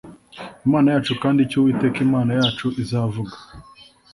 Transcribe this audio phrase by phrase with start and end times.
[0.65, 3.35] Imana yacu kandi icyo uwiteka imana yacu izavuga